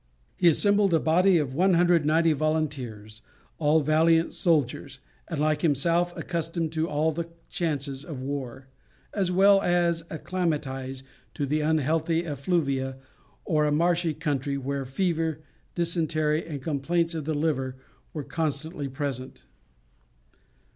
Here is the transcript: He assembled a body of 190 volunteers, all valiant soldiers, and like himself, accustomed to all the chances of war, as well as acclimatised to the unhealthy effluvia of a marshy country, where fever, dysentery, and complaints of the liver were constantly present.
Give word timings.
He 0.35 0.47
assembled 0.47 0.95
a 0.95 0.99
body 0.99 1.37
of 1.37 1.53
190 1.53 2.33
volunteers, 2.33 3.21
all 3.59 3.81
valiant 3.81 4.33
soldiers, 4.33 4.97
and 5.27 5.39
like 5.39 5.61
himself, 5.61 6.11
accustomed 6.17 6.71
to 6.71 6.89
all 6.89 7.11
the 7.11 7.29
chances 7.49 8.03
of 8.03 8.19
war, 8.19 8.67
as 9.13 9.31
well 9.31 9.61
as 9.61 10.01
acclimatised 10.09 11.05
to 11.35 11.45
the 11.45 11.61
unhealthy 11.61 12.25
effluvia 12.25 12.97
of 13.47 13.55
a 13.67 13.71
marshy 13.71 14.15
country, 14.15 14.57
where 14.57 14.85
fever, 14.85 15.41
dysentery, 15.75 16.47
and 16.47 16.63
complaints 16.63 17.13
of 17.13 17.25
the 17.25 17.35
liver 17.35 17.75
were 18.11 18.23
constantly 18.23 18.87
present. 18.89 19.45